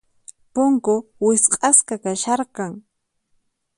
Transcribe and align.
Punku 0.53 0.95
wisq'asqa 1.25 1.95
kasharqan. 2.03 2.73